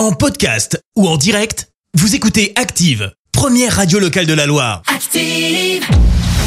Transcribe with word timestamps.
En 0.00 0.12
podcast 0.12 0.82
ou 0.96 1.06
en 1.06 1.18
direct, 1.18 1.68
vous 1.92 2.14
écoutez 2.14 2.54
Active, 2.56 3.12
première 3.32 3.76
radio 3.76 3.98
locale 3.98 4.24
de 4.24 4.32
la 4.32 4.46
Loire. 4.46 4.80
Active, 4.86 5.84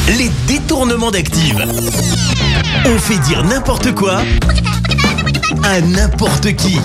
Les 0.07 0.31
détournements 0.47 1.11
d'Active. 1.11 1.63
On 2.83 2.97
fait 2.97 3.19
dire 3.19 3.43
n'importe 3.43 3.93
quoi 3.93 4.23
à 5.63 5.81
n'importe 5.81 6.55
qui. 6.55 6.79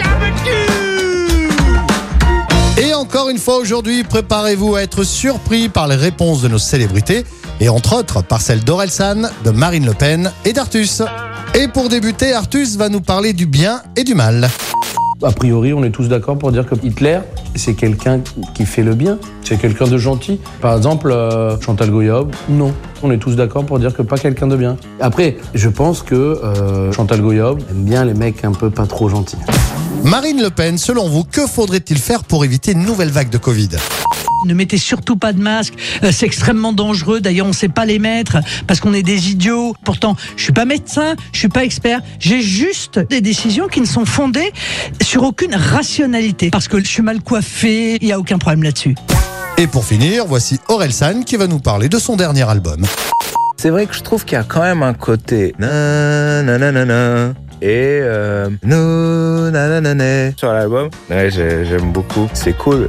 Et 2.77 2.93
encore 2.93 3.31
une 3.31 3.39
fois 3.39 3.57
aujourd'hui, 3.57 4.05
préparez-vous 4.05 4.75
à 4.75 4.83
être 4.83 5.05
surpris 5.05 5.71
par 5.71 5.89
les 5.89 5.97
réponses 5.97 6.43
de 6.43 6.49
nos 6.49 6.59
célébrités 6.59 7.25
et 7.61 7.71
entre 7.71 7.97
autres 7.97 8.23
par 8.23 8.43
celle 8.43 8.63
d'Orelsan, 8.63 9.31
de 9.43 9.51
Marine 9.53 9.87
Le 9.87 9.95
Pen 9.95 10.31
et 10.45 10.53
d'Artus. 10.53 11.01
Et 11.55 11.67
pour 11.67 11.89
débuter, 11.89 12.35
Artus 12.35 12.77
va 12.77 12.91
nous 12.91 13.01
parler 13.01 13.33
du 13.33 13.47
bien 13.47 13.81
et 13.97 14.05
du 14.05 14.15
mal. 14.15 14.51
A 15.23 15.33
priori, 15.33 15.73
on 15.73 15.83
est 15.83 15.91
tous 15.91 16.09
d'accord 16.09 16.39
pour 16.39 16.53
dire 16.53 16.65
que 16.65 16.77
Hitler, 16.81 17.19
c'est 17.57 17.75
quelqu'un 17.75 18.21
qui 18.55 18.65
fait 18.65 18.85
le 18.85 18.95
bien, 18.95 19.19
c'est 19.43 19.59
quelqu'un 19.59 19.87
de 19.89 19.99
gentil. 19.99 20.39
Par 20.61 20.77
exemple, 20.77 21.11
euh, 21.11 21.61
Chantal 21.61 21.91
Goyab, 21.91 22.33
non. 22.49 22.73
On 23.03 23.11
est 23.11 23.19
tous 23.19 23.35
d'accord 23.35 23.67
pour 23.67 23.81
dire 23.81 23.93
que 23.93 24.03
pas 24.03 24.17
quelqu'un 24.17 24.47
de 24.47 24.55
bien. 24.55 24.77
Après, 25.01 25.37
je 25.55 25.69
pense 25.69 26.03
que 26.03 26.15
euh, 26.15 26.93
Chantal 26.93 27.21
Goyab 27.21 27.59
aime 27.69 27.83
bien 27.83 28.05
les 28.05 28.15
mecs 28.15 28.45
un 28.45 28.53
peu 28.53 28.71
pas 28.71 28.87
trop 28.87 29.09
gentils. 29.09 29.39
Marine 30.05 30.41
Le 30.41 30.51
Pen, 30.51 30.79
selon 30.79 31.09
vous, 31.09 31.25
que 31.25 31.49
faudrait-il 31.49 31.99
faire 31.99 32.23
pour 32.23 32.45
éviter 32.45 32.71
une 32.71 32.85
nouvelle 32.85 33.11
vague 33.11 33.31
de 33.31 33.39
Covid? 33.39 33.71
Ne 34.47 34.55
mettez 34.55 34.79
surtout 34.79 35.17
pas 35.17 35.33
de 35.33 35.41
masque, 35.41 35.75
euh, 36.05 36.11
c'est 36.13 36.27
extrêmement 36.27 36.73
dangereux. 36.73 37.21
D'ailleurs, 37.21 37.47
on 37.47 37.51
ne 37.51 37.55
sait 37.55 37.69
pas 37.69 37.85
les 37.85 37.99
mettre 37.99 38.39
parce 38.67 38.81
qu'on 38.81 38.95
est 38.95 39.03
des 39.03 39.31
idiots. 39.31 39.75
Pourtant, 39.85 40.17
je 40.37 40.45
suis 40.45 40.53
pas 40.53 40.65
médecin, 40.65 41.17
je 41.33 41.39
suis 41.39 41.49
pas 41.49 41.65
expert. 41.65 42.01
J'ai 42.21 42.41
juste 42.41 43.01
des 43.11 43.21
décisions 43.21 43.67
qui 43.69 43.81
ne 43.81 43.87
sont 43.87 44.05
fondées 44.05 44.53
sur 45.03 45.25
aucune 45.25 45.55
rationalité. 45.55 46.51
Parce 46.51 46.69
que 46.69 46.79
je 46.79 46.87
suis 46.87 47.03
mal 47.03 47.21
coiffé, 47.21 47.99
il 48.01 48.09
y 48.09 48.13
a 48.13 48.19
aucun 48.19 48.39
problème 48.39 48.63
là-dessus. 48.63 48.95
Et 49.57 49.67
pour 49.67 49.85
finir, 49.85 50.25
voici 50.27 50.61
Orelsan 50.69 51.23
qui 51.25 51.37
va 51.37 51.49
nous 51.49 51.59
parler 51.59 51.89
de 51.89 51.99
son 51.99 52.17
dernier 52.17 52.49
album. 52.49 52.85
C'est 53.57 53.71
vrai 53.71 53.87
que 53.87 53.95
je 53.95 54.03
trouve 54.03 54.25
qu'il 54.25 54.37
y 54.37 54.41
a 54.41 54.45
quand 54.45 54.63
même 54.63 54.85
un 54.85 54.95
côté 54.95 55.53
na 55.59 56.45
na 56.45 56.59
na 56.59 56.71
na 56.71 56.85
na 56.85 57.35
et 57.61 57.99
euh, 58.03 58.49
no 58.63 59.51
na 59.51 59.69
na 59.69 59.81
na 59.81 59.95
na 59.95 60.31
sur 60.37 60.53
l'album. 60.53 60.91
Ouais, 61.11 61.29
j'aime 61.33 61.91
beaucoup. 61.91 62.29
C'est 62.35 62.57
cool. 62.57 62.89